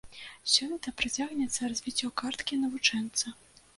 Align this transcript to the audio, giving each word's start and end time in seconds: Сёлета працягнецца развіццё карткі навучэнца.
Сёлета 0.53 0.93
працягнецца 1.01 1.69
развіццё 1.73 2.07
карткі 2.23 2.59
навучэнца. 2.65 3.25